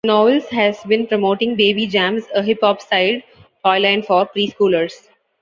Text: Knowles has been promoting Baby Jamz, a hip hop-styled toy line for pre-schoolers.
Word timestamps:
Knowles 0.03 0.49
has 0.49 0.79
been 0.87 1.05
promoting 1.05 1.53
Baby 1.55 1.85
Jamz, 1.87 2.23
a 2.33 2.41
hip 2.41 2.61
hop-styled 2.63 3.21
toy 3.63 3.77
line 3.77 4.01
for 4.01 4.25
pre-schoolers. 4.25 5.07